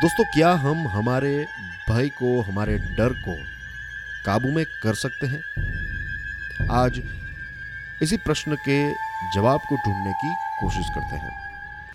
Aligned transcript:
दोस्तों, 0.00 0.24
क्या 0.24 0.52
हम 0.52 0.88
हमारे 0.88 1.46
भय 1.90 2.08
को, 2.08 2.40
हमारे 2.40 2.78
डर 2.78 3.08
को 3.08 3.34
काबू 4.26 4.48
में 4.48 4.64
कर 4.64 4.94
सकते 4.94 5.26
हैं? 5.26 5.40
आज 6.70 7.02
इसी 8.02 8.16
प्रश्न 8.16 8.54
के 8.54 8.92
जवाब 9.34 9.60
को 9.60 9.76
ढूँढने 9.76 10.12
की 10.12 10.32
कोशिश 10.32 10.86
करते 10.94 11.16
हैं। 11.16 11.30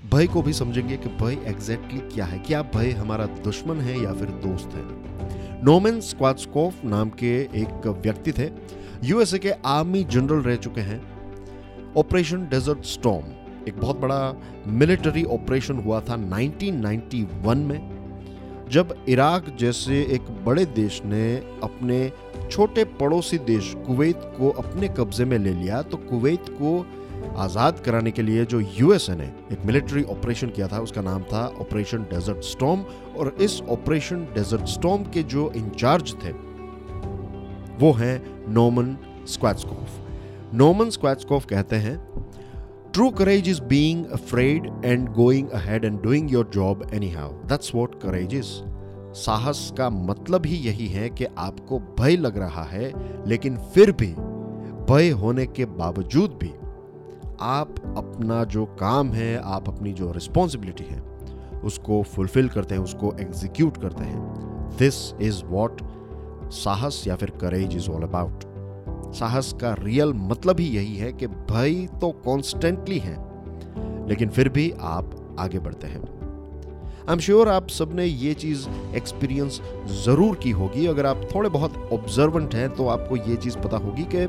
भय 0.10 0.28
को 0.28 0.42
भी 0.42 0.54
समझेंगे 0.54 0.98
कि 0.98 1.10
भय 1.10 1.50
एग्जैक्टली 1.50 2.00
क्या 2.00 2.26
है। 2.26 2.40
क्या 2.40 2.62
भय 2.62 2.92
हमारा 2.92 3.26
दुश्मन 3.26 3.82
है 3.82 4.04
या 4.04 4.14
फिर 4.14 4.28
दोस्त 4.28 4.70
है? 4.74 4.82
नोमेन 5.64 6.02
स्क्वाड्सकोफ 6.02 6.86
नाम 6.86 7.10
के 7.10 7.42
एक 7.42 7.88
व्यक्ति 7.88 8.32
थे। 8.32 8.50
यूएसए 9.04 9.38
के 9.38 9.52
आर्मी 9.66 10.04
जनरल 10.04 10.40
रह 10.40 10.56
चुके 10.56 10.82
हैं। 10.82 11.02
ऑपरेशन 11.98 12.46
डेजर्ट 12.46 12.86
स्टॉर्म 12.86 13.26
एक 13.68 13.78
बहुत 13.78 13.98
बड़ा 13.98 14.42
मिलिट्री 14.68 15.24
ऑपरेशन 15.24 15.76
हुआ 15.76 16.02
था 16.02 16.16
1991 16.16 17.58
में। 17.58 17.95
जब 18.72 18.96
इराक 19.10 19.46
जैसे 19.60 20.02
एक 20.12 20.30
बड़े 20.46 20.66
देश 20.66 21.02
ने 21.06 21.36
अपने 21.64 22.12
छोटे 22.52 22.84
पड़ोसी 23.00 23.38
देश 23.38 23.74
कुवैत 23.88 24.22
को 24.38 24.50
अपने 24.50 24.88
कब्जे 24.90 25.26
में 25.26 25.38
ले 25.38 25.54
लिया 25.54 25.82
तो 25.82 25.98
कुवैत 25.98 26.46
को 26.50 26.86
आज़ाद 27.38 27.80
कराने 27.80 28.12
के 28.12 28.22
लिए 28.22 28.46
जो 28.46 28.60
यूएसए 28.60 29.16
ने 29.16 29.26
एक 29.52 29.66
मिलिट्री 29.66 30.04
ऑपरेशन 30.04 30.48
किया 30.48 30.68
था, 30.68 30.80
उसका 30.80 31.02
नाम 31.02 31.24
था 31.24 31.46
ऑपरेशन 31.60 32.04
डेजर्ट 32.04 32.44
स्टॉर्म, 32.44 32.82
और 33.18 33.36
इस 33.42 33.62
ऑपरेशन 33.62 34.24
डेजर्ट 34.36 34.66
स्टॉर्म 34.66 35.04
के 35.04 35.24
जो 35.24 35.52
इंचार्ज 35.56 36.14
थे, 36.24 36.32
वो 37.80 37.92
हैं 37.92 38.22
नोमन 38.54 38.96
स्क्वाड्सकोफ 39.28 40.54
नोमन 40.54 40.90
स्क्वाड्सकोफ 40.90 41.46
कहते 41.46 41.76
हैं 41.76 41.98
courage 42.98 43.50
is 43.50 43.62
being 43.62 44.06
afraid 44.06 44.86
and 44.86 45.10
going 45.10 45.50
ahead 45.50 45.86
and 45.86 46.02
doing 46.02 46.32
your 46.32 46.50
job 46.54 46.90
anyhow 47.10 47.30
that's 47.30 47.76
what 47.76 48.02
courage 48.02 48.34
is 48.34 48.52
साहस 49.14 49.74
का 49.78 49.90
मतलब 49.90 50.46
ही 50.46 50.56
यही 50.56 50.88
है 50.88 51.10
कि 51.10 51.26
आपको 51.38 51.80
भय 51.80 52.16
लग 52.16 52.38
रहा 52.38 52.64
है, 52.64 52.92
लेकिन 53.28 53.58
फिर 53.58 53.92
भी 53.92 54.14
भय 54.90 55.10
होने 55.10 55.46
के 55.46 55.66
बावजूद 55.66 56.32
भी 56.32 56.52
आप 57.42 57.76
अपना 57.98 58.44
जो 58.44 58.66
काम 58.66 59.12
है, 59.12 59.42
आप 59.44 59.70
अपनी 59.70 59.94
जो 59.94 60.12
रिस्पॉन्सिबिलिटी 60.12 60.84
है, 60.84 61.00
उसको 61.64 62.04
फुलफिल 62.04 62.50
करते 62.50 62.76
हैं, 62.76 62.82
उसको 62.82 63.14
एग्जीक्यूट 63.20 63.78
करते 63.78 64.04
हैं। 64.04 64.78
दिस 64.80 65.14
इज़ 65.22 65.44
वॉट 65.46 65.82
साहस 66.52 67.04
या 67.08 67.16
फिर 67.16 67.30
करेज 67.30 67.76
इज़ 67.76 67.90
ऑल 67.90 68.04
अबाउट 68.04 68.55
साहस 69.16 69.54
का 69.62 69.74
रियल 69.80 70.14
मतलब 70.24 70.60
ही 70.60 70.66
यही 70.68 70.96
है 70.98 71.12
कि 71.14 71.28
भय 71.28 71.88
तो 72.02 72.12
कॉन्स्टेंटली 72.26 73.00
है, 73.00 73.18
लेकिन 74.10 74.30
फिर 74.30 74.50
भी 74.50 74.72
आप 74.82 75.16
आगे 75.40 75.60
बढ़ते 75.60 75.88
हैं। 75.88 76.02
आई 76.02 77.14
एम 77.14 77.20
श्योर 77.20 77.50
आप 77.50 77.68
सबने 77.70 78.06
ये 78.06 78.34
चीज़ 78.34 78.68
एक्सपीरियंस 78.96 79.62
ज़रूर 80.06 80.36
की 80.36 80.52
होगी। 80.52 80.86
अगर 80.88 81.06
आप 81.06 81.28
थोड़े 81.36 81.50
बहुत 81.50 81.90
ऑब्जर्वेंट 81.94 82.56
हैं 82.56 82.70
तो 82.70 82.88
आपको 82.88 83.18
ये 83.18 83.36
चीज़ 83.36 83.58
पता 83.58 83.78
होगी 83.78 84.06
कि 84.16 84.28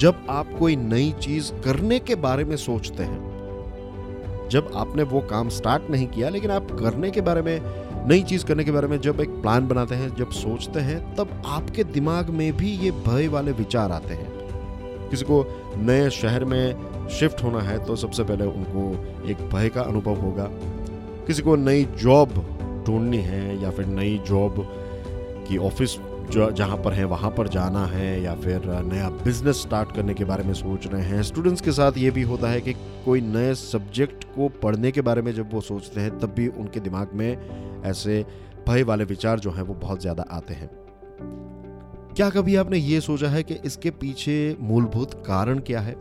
जब 0.00 0.26
आप 0.30 0.54
कोई 0.58 0.76
नई 0.76 1.10
चीज़ 1.20 1.52
करने 1.64 1.98
के 1.98 2.14
बारे 2.18 2.44
में 2.44 2.56
सोचते 2.56 3.02
हैं, 3.02 4.48
जब 4.50 4.70
आपने 4.76 5.02
वो 5.02 5.20
काम 5.30 5.48
स्टार्ट 5.48 5.90
नहीं 5.90 6.06
किया, 6.06 6.28
लेकिन 6.28 6.50
आप 6.50 6.70
करने 6.72 7.10
के 7.10 7.20
बारे 7.20 7.42
में 7.42 7.60
नई 8.08 8.22
चीज़ 8.22 8.44
करने 8.44 8.64
के 8.64 8.70
बारे 8.70 8.86
में 8.86 9.00
जब 9.00 9.20
एक 9.20 9.30
प्लान 9.30 9.68
बनाते 9.68 9.94
हैं, 9.94 10.14
जब 10.16 10.30
सोचते 10.30 10.80
हैं, 10.80 11.14
तब 11.14 11.42
आपके 11.46 11.84
दिमाग 11.84 12.30
में 12.30 12.56
भी 12.56 12.70
ये 12.70 12.90
भय 12.90 13.28
वाले 13.28 13.52
विचार 13.52 13.92
आते 13.92 14.14
हैं। 14.14 14.30
किसी 15.08 15.24
को 15.24 15.44
नए 15.76 16.10
शहर 16.10 16.44
में 16.44 17.08
शिफ्ट 17.08 17.42
होना 17.42 17.60
है 17.60 17.84
तो 17.84 17.96
सबसे 17.96 18.24
पहले 18.24 18.44
उनको 18.44 19.28
एक 19.28 19.48
भय 19.54 19.68
का 19.68 19.82
अनुभव 19.82 20.14
होगा। 20.14 20.48
किसी 21.26 21.42
को 21.42 21.56
नई 21.56 21.84
जॉब 21.84 22.28
ढूंढनी 22.86 23.18
है 23.18 23.62
या 23.62 23.70
फिर 23.70 23.86
नई 23.86 24.18
जॉब 24.18 24.54
की 25.48 25.56
ऑफ़िस 25.56 25.96
जो 26.30 26.50
जहाँ 26.50 26.76
पर 26.76 26.92
है, 26.92 27.04
वहाँ 27.04 27.30
पर 27.30 27.48
जाना 27.48 27.84
है 27.86 28.22
या 28.22 28.34
फिर 28.34 28.66
नया 28.84 29.08
बिज़नेस 29.10 29.60
स्टार्ट 29.62 29.94
करने 29.94 30.14
के 30.14 30.24
बारे 30.24 30.44
में 30.44 30.52
सोच 30.54 30.86
रहे 30.86 31.02
हैं। 31.02 31.22
स्टूडेंट्स 31.22 31.60
के 31.60 31.72
साथ 31.72 31.92
ये 31.98 32.10
भी 32.10 32.22
होता 32.22 32.48
है 32.48 32.60
कि 32.60 32.72
कोई 33.04 33.20
नए 33.20 33.54
सब्जेक्ट 33.54 34.24
को 34.24 34.48
पढ़ने 34.62 34.90
के 34.90 35.00
बारे 35.00 35.22
में 35.22 35.32
जब 35.34 35.52
वो 35.52 35.60
सोचते 35.60 36.00
हैं, 36.00 36.18
तब 36.18 36.34
भी 36.34 36.46
उनके 36.48 36.80
दिमाग 36.80 37.10
में 37.14 37.82
ऐसे 37.84 38.26
भय 38.68 38.82
वाले 38.82 39.04
विचार 39.04 39.40
जो 39.40 39.50
हैं, 39.50 39.62
वो 39.62 39.74
बहुत 39.74 40.00
ज़्यादा 40.00 40.24
आते 40.30 40.54
हैं। 40.54 40.70
क्या 42.16 42.30
कभी 42.30 42.56
आपने 42.56 42.78
ये 42.78 43.00
सोचा 43.00 43.28
है 43.28 43.42
कि 43.42 43.54
इसके 43.54 43.90
पीछे 43.90 44.56
मूलभूत 44.60 45.14
कारण 45.26 45.58
क्या 45.58 45.80
है? 45.80 45.96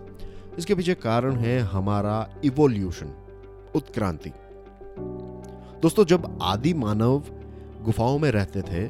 इसके 0.57 0.75
पीछे 0.75 0.93
कारण 0.93 1.35
है 1.35 1.59
हमारा 1.59 2.29
इवोल्यूशन 2.43 3.13
उत्क्रांति। 3.75 4.31
दोस्तों, 5.81 6.05
जब 6.05 6.37
आदि 6.41 6.73
मानव 6.73 7.23
गुफाओं 7.81 8.19
में 8.19 8.31
रहते 8.31 8.61
थे 8.61 8.87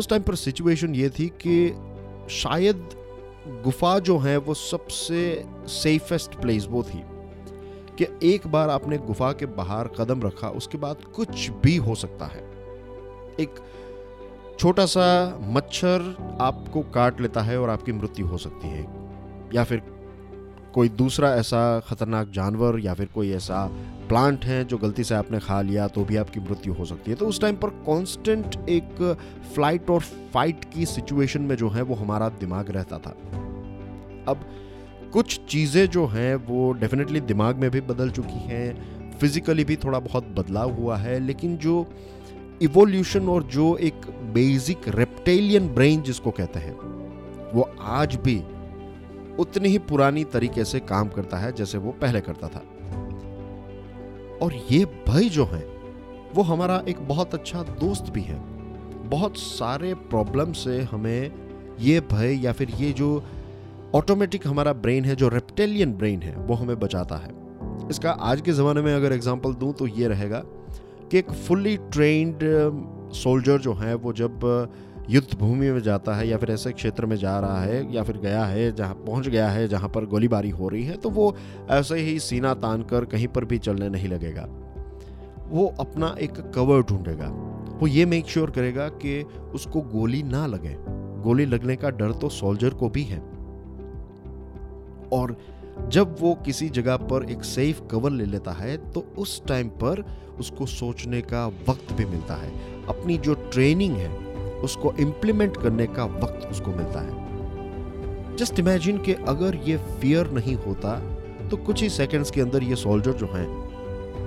उस 0.00 0.08
टाइम 0.08 0.22
पर 0.22 0.34
सिचुएशन 0.34 0.94
ये 0.94 1.08
थी 1.10 1.26
कि 1.46 1.68
शायद 2.34 2.88
गुफा 3.64 3.98
जो 3.98 4.18
है 4.18 4.36
वो 4.36 4.54
सबसे 4.54 5.20
सेफेस्ट 5.66 6.34
प्लेस 6.34 6.66
वो 6.70 6.82
थी 6.82 7.02
कि 7.98 8.06
एक 8.22 8.46
बार 8.46 8.70
आपने 8.70 8.98
गुफा 8.98 9.32
के 9.32 9.46
बाहर 9.46 9.88
कदम 9.98 10.22
रखा, 10.22 10.48
उसके 10.48 10.78
बाद 10.78 11.04
कुछ 11.16 11.50
भी 11.62 11.76
हो 11.76 11.94
सकता 11.94 12.26
है। 12.26 12.42
एक 13.40 13.54
छोटा 14.58 14.86
सा 14.86 15.04
मच्छर 15.42 16.14
आपको 16.40 16.82
काट 16.94 17.20
लेता 17.20 17.40
है 17.40 17.60
और 17.60 17.70
आपकी 17.70 17.92
मृत्यु 17.92 18.26
हो 18.26 18.38
सकती 18.38 18.68
है, 18.68 18.86
या 19.54 19.64
फिर 19.64 19.82
कोई 20.74 20.88
दूसरा 20.88 21.34
ऐसा 21.34 21.80
खतरनाक 21.80 22.30
जानवर 22.30 22.78
या 22.80 22.94
फिर 22.94 23.06
कोई 23.06 23.30
ऐसा 23.30 23.64
प्लांट 24.08 24.44
है 24.44 24.64
जो 24.64 24.76
गलती 24.78 25.04
से 25.04 25.14
आपने 25.14 25.38
खा 25.38 25.60
लिया 25.62 25.86
तो 25.88 26.04
भी 26.04 26.16
आपकी 26.16 26.40
मृत्यु 26.40 26.72
हो 26.74 26.84
सकती 26.84 27.10
है। 27.10 27.16
तो 27.16 27.26
उस 27.26 27.40
टाइम 27.40 27.56
पर 27.56 27.68
कांस्टेंट 27.86 28.68
एक 28.68 29.02
फ़्लाइट 29.54 29.90
और 29.90 30.00
फाइट 30.34 30.64
की 30.64 30.86
सिचुएशन 30.86 31.42
में 31.42 31.56
जो 31.56 31.68
है 31.68 31.82
वो 31.82 31.94
हमारा 31.94 32.28
दिमाग 32.40 32.70
रहता 32.70 32.98
था। 32.98 33.10
अब 34.28 34.44
कुछ 35.12 35.40
चीज़ें 35.48 35.86
जो 35.86 36.06
हैं 36.06 36.34
वो 36.46 36.72
डेफिनेटली 36.72 37.20
दिमाग 37.20 37.56
में 37.56 37.70
भी 37.70 37.80
बदल 37.80 38.10
चुकी 38.10 38.38
हैं 38.44 39.18
फिजिकली 39.18 39.64
भी 39.64 39.76
थोड़ा 39.76 39.98
बहुत 39.98 40.26
बदलाव 40.28 40.72
हुआ 40.72 40.96
है, 40.96 41.18
लेकिन 41.18 41.56
जो 41.56 41.86
इवोल्यूशन 42.62 43.28
और 43.28 43.42
जो 43.42 43.76
एक 43.76 44.06
बेसिक 44.34 44.88
रेप्टेलियन 44.88 45.68
ब्रेन 45.68 46.02
जिसको 46.02 46.30
कहते 46.30 46.58
हैं, 46.58 46.74
वो 47.54 47.70
आज 47.80 48.14
भी 48.16 48.42
उतनी 49.40 49.68
ही 49.68 49.78
पुरानी 49.78 50.24
तरीके 50.24 50.64
से 50.64 50.80
काम 50.80 51.08
करता 51.08 51.36
है 51.36 51.52
जैसे 51.52 51.78
वो 51.78 51.92
पहले 51.92 52.20
करता 52.20 52.48
था। 52.48 52.62
और 54.42 54.54
ये 54.70 54.84
भय 55.08 55.28
जो 55.28 55.44
है, 55.44 55.64
वो 56.34 56.42
हमारा 56.42 56.82
एक 56.88 57.00
बहुत 57.08 57.34
अच्छा 57.34 57.62
दोस्त 57.62 58.10
भी 58.10 58.22
है। 58.22 58.38
बहुत 59.08 59.36
सारे 59.36 59.94
प्रॉब्लम 59.94 60.52
से 60.52 60.80
हमें 60.82 61.32
ये 61.80 62.00
भय 62.00 62.40
या 62.44 62.52
फिर 62.52 62.70
ये 62.70 62.92
जो 62.92 63.22
ऑटोमेटिक 63.94 64.46
हमारा 64.46 64.72
ब्रेन 64.72 65.04
है, 65.04 65.16
जो 65.16 65.28
रेप्टेलियन 65.28 65.92
ब्रेन 65.92 66.22
है, 66.22 66.36
वो 66.36 66.54
हमें 66.54 66.78
बचाता 66.78 67.16
है। 67.16 67.30
इसका 67.90 68.10
आज 68.10 68.40
के 68.40 68.52
ज़माने 68.52 68.82
में 68.82 68.94
अगर 68.94 69.12
एग्जांपल 69.12 69.54
दूँ 69.54 69.72
तो 69.72 69.86
ये 69.86 70.08
रहेगा 70.08 70.42
कि 71.10 71.18
एक 71.18 71.30
फुल्ली 71.30 71.76
ट्रेन्ड 71.76 72.38
सोल्जर 73.14 73.58
जो 73.58 73.72
है, 73.74 73.94
वो 73.94 74.12
जब 74.12 74.40
युद्ध 75.10 75.38
भूमि 75.38 75.70
में 75.70 75.80
जाता 75.80 76.14
है 76.14 76.28
या 76.28 76.38
फिर 76.38 76.50
ऐसे 76.50 76.72
क्षेत्र 76.72 77.06
में 77.06 77.16
जा 77.16 77.40
रहा 77.40 77.60
है 77.60 77.94
या 77.94 78.02
फिर 78.02 78.16
गया 78.16 78.44
है, 78.44 78.72
जहाँ 78.72 78.94
पहुँच 78.94 79.28
गया 79.28 79.48
है, 79.48 79.68
जहाँ 79.68 79.88
पर 79.88 80.04
गोलीबारी 80.04 80.50
हो 80.50 80.68
रही 80.68 80.84
है 80.84 80.96
तो 80.96 81.10
वो 81.10 81.36
ऐसे 81.70 81.94
ही 81.94 82.20
सीना 82.20 82.54
तान 82.54 82.82
कर 82.82 83.04
कहीं 83.04 83.28
पर 83.28 83.44
भी 83.44 83.58
चलने 83.58 83.88
नहीं 83.88 84.08
लगेगा। 84.08 84.48
वो 85.48 85.74
अपना 85.80 86.16
एक 86.20 86.30
कवर 86.30 86.82
ढूंढेगा। 86.82 87.28
वो 87.80 87.86
ये 87.86 88.06
मेक 88.06 88.26
श्योर 88.26 88.44
sure 88.44 88.58
करेगा 88.58 88.88
कि 88.88 89.22
उसको 89.54 89.80
गोली 89.80 90.22
ना 90.22 90.46
लगे। 90.46 90.76
गोली 91.22 91.46
लगने 91.46 91.76
का 91.76 91.90
डर 91.90 92.12
तो 92.12 92.28
सोल्जर 92.28 92.70
को 92.70 92.88
भी 92.88 93.02
है। 93.02 93.18
और 95.12 95.36
जब 95.88 96.16
वो 96.20 96.34
किसी 96.34 96.68
जगह 96.68 96.96
पर 96.96 97.30
एक 97.30 97.44
सेफ़ 97.44 97.80
कवर 97.90 98.10
ले 98.10 98.24
लेता 98.24 98.50
है 98.50 98.92
तो 98.92 99.06
उस 99.18 99.46
टाइम 99.46 99.68
पर 99.68 100.04
उसको 100.38 100.66
सोचने 100.66 101.20
का 101.20 101.46
वक्त 101.46 101.92
भी 101.92 102.04
मिलता 102.04 102.34
है। 102.34 102.50
अपनी 102.86 103.18
जो 103.18 103.34
ट्रेनिंग 103.34 103.96
है 103.96 104.29
उसको 104.60 104.92
इम्प्लीमेंट 105.00 105.56
करने 105.56 105.86
का 105.86 106.04
वक्त 106.04 106.46
उसको 106.50 106.70
मिलता 106.70 107.00
है। 107.00 108.36
जस्ट 108.36 108.58
इमेजिन 108.58 108.98
कि 108.98 109.12
अगर 109.28 109.56
ये 109.64 109.76
फियर 110.00 110.30
नहीं 110.30 110.54
होता 110.56 110.98
तो 111.50 111.56
कुछ 111.56 111.82
ही 111.82 111.88
सेकंड्स 111.88 112.30
के 112.30 112.40
अंदर 112.40 112.62
ये 112.62 112.76
सोल्जर 112.76 113.12
जो 113.12 113.26
हैं, 113.26 113.46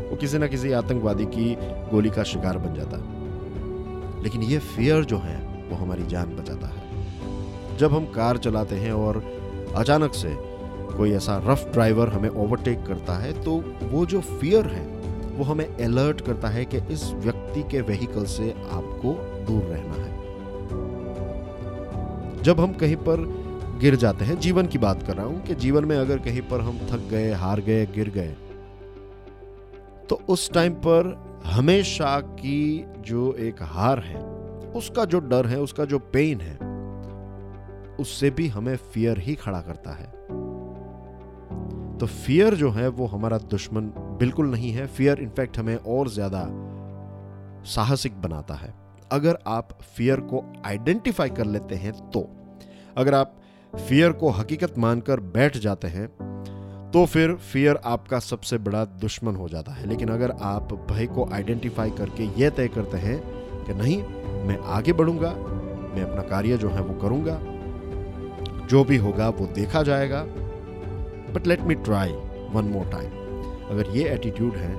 वो 0.09 0.15
किसी 0.15 0.38
ना 0.38 0.47
किसी 0.47 0.71
आतंकवादी 0.71 1.25
की 1.25 1.56
गोली 1.91 2.09
का 2.09 2.24
शिकार 2.24 2.57
बन 2.57 2.74
जाता 2.74 2.97
है। 2.97 4.24
लेकिन 4.24 4.41
ये 4.41 4.59
फियर 4.59 5.03
जो 5.03 5.18
है, 5.18 5.38
वो 5.69 5.75
हमारी 5.75 6.06
जान 6.07 6.35
बचाता 6.35 6.68
है। 6.68 7.77
जब 7.77 7.94
हम 7.94 8.06
कार 8.06 8.38
चलाते 8.38 8.75
हैं 8.75 8.91
और 8.91 9.24
अचानक 9.75 10.13
से 10.13 10.35
कोई 10.97 11.12
ऐसा 11.12 11.38
रफ 11.45 11.69
ड्राइवर 11.74 12.09
हमें 12.09 12.30
ओवरटेक 12.30 12.85
करता 12.85 13.18
है 13.18 13.31
तो 13.44 13.51
वो 13.83 14.06
जो 14.06 14.21
फियर 14.21 14.65
है, 14.65 14.85
वो 15.38 15.44
हमें 15.44 15.65
अलर्ट 15.65 16.21
करता 16.21 16.47
है 16.47 16.65
कि 16.65 16.77
इस 16.91 17.12
व्यक्ति 17.13 17.63
के 17.63 17.81
व्हीकल 17.81 18.25
से 18.25 18.51
आपको 18.71 19.13
दूर 19.45 19.63
रहना 19.63 20.03
है। 20.03 20.12
जब 22.44 22.60
हम 22.60 22.74
कहीं 22.74 22.95
पर 22.95 23.25
गिर 23.80 23.95
जाते 23.95 24.25
हैं, 24.25 24.40
जीवन 24.40 24.68
की 24.68 24.78
बात 24.78 25.04
कर 25.04 25.16
रहा 25.16 25.25
हूँ 25.25 25.42
कि 25.44 25.56
जीवन 25.56 25.86
में 25.86 25.95
अगर 25.98 26.18
कहीं 26.18 26.42
पर 26.42 26.62
हम 26.62 26.78
थक 26.92 27.07
गए, 27.10 27.31
हार 27.31 27.62
गए, 27.62 27.86
गिर 27.86 28.10
गए 28.10 28.36
तो 30.10 30.22
उस 30.30 30.51
टाइम 30.51 30.74
पर 30.74 31.42
हमेशा 31.45 32.19
की 32.19 32.86
जो 33.00 33.34
एक 33.34 33.62
हार 33.62 34.00
है, 34.00 34.22
उसका 34.75 35.06
जो 35.06 35.19
डर 35.19 35.48
है, 35.48 35.60
उसका 35.60 35.86
जो 35.86 36.00
पेन 36.00 36.42
है, 36.42 36.56
उससे 38.00 38.30
भी 38.30 38.48
हमें 38.48 38.75
फियर 38.75 39.19
ही 39.19 39.36
खड़ा 39.36 39.62
करता 39.62 39.92
है। 39.92 40.12
तो 41.98 42.06
फियर 42.06 42.56
जो 42.56 42.69
है, 42.69 42.88
वो 42.88 43.06
हमारा 43.06 43.38
दुश्मन 43.38 43.92
बिल्कुल 44.19 44.48
नहीं 44.48 44.72
है। 44.72 44.88
फियर 44.88 45.19
इनफैक्ट 45.19 45.57
हमें 45.60 45.75
और 45.75 46.10
ज़्यादा 46.10 46.45
साहसिक 47.66 48.22
बनाता 48.22 48.54
है। 48.54 48.74
अगर 49.13 49.38
आप 49.48 49.69
फियर 49.98 50.19
को 50.19 50.44
आइडेंटिफाई 50.65 51.30
कर 51.30 51.45
लेते 51.45 51.75
हैं 51.75 51.94
तो 52.12 52.30
अगर 52.98 53.13
आप 53.13 53.36
फियर 53.88 54.12
को 54.12 54.30
हकीकत 54.30 54.77
मानकर 54.77 55.19
बैठ 55.19 55.57
जाते 55.57 55.88
हैं 55.88 56.07
तो 56.94 57.06
फिर 57.06 57.33
फियर 57.33 57.80
आपका 57.86 58.19
सबसे 58.19 58.57
बड़ा 58.57 58.83
दुश्मन 58.86 59.36
हो 59.36 59.48
जाता 59.50 59.71
है। 59.71 59.88
लेकिन 59.88 60.10
अगर 60.10 60.31
आप 60.42 60.74
भय 60.92 61.06
को 61.06 61.30
आइडेंटिफाई 61.33 61.92
करके 61.92 62.24
यह 62.42 62.50
तय 62.50 62.68
करते 62.68 62.98
हैं 62.98 63.19
कि 63.65 63.74
नहीं, 63.74 63.98
मैं 64.48 64.57
आगे 64.57 64.94
बढ़ूँगा, 64.94 65.30
मैं 65.30 66.04
अपना 66.04 66.21
कार्य 66.21 66.57
जो 66.57 66.69
है 66.69 66.81
वो 66.81 67.00
करूँगा, 67.01 67.39
जो 68.68 68.83
भी 68.83 68.98
होगा 68.98 69.30
वो 69.30 69.45
देखा 69.45 69.83
जाएगा 69.83 70.24
but 71.33 71.48
let 71.48 71.62
me 71.62 71.75
try 71.75 72.09
one 72.54 72.66
more 72.66 72.89
time 72.89 73.09
अगर 73.69 73.95
ये 73.98 74.09
एटीट्यूड 74.09 74.56
है 74.56 74.75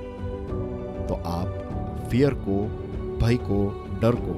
तो 1.07 1.13
आप 1.13 2.07
फियर 2.11 2.33
को, 2.33 2.63
भय 3.17 3.35
को 3.35 3.84
डर 4.01 4.15
को 4.19 4.33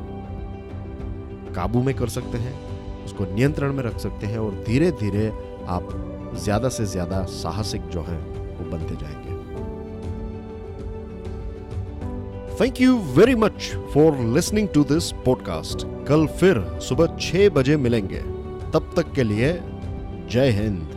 काबू 1.54 1.82
में 1.84 1.94
कर 1.96 2.10
सकते 2.10 2.38
हैं, 2.38 2.54
उसको 3.06 3.26
नियंत्रण 3.26 3.74
में 3.74 3.84
रख 3.84 3.98
सकते 4.00 4.28
हैं 4.28 4.40
और 4.40 4.64
धीरे 4.68 4.92
धीरे 4.92 5.28
आप 5.68 5.90
ज़्यादा 6.36 6.70
से 6.70 6.86
ज़्यादा 6.86 7.24
साहसिक 7.26 7.88
जो 7.88 8.02
है, 8.02 8.18
वो 8.58 8.70
बनते 8.72 8.96
जाएँगे। 8.96 9.36
Thank 12.62 12.82
you 12.82 12.98
very 13.16 13.36
much 13.36 13.72
for 13.94 14.18
listening 14.36 14.68
to 14.68 14.84
this 14.84 15.12
podcast 15.26 15.86
कल 16.08 16.26
फिर 16.40 16.64
सुबह 16.82 17.18
छह 17.20 17.50
बजे 17.50 17.78
मिलेंगे। 17.78 18.22
तब 18.74 18.94
तक 18.96 19.12
के 19.14 19.24
लिए 19.24 19.54
जय 20.32 20.50
हिंद। 20.52 20.97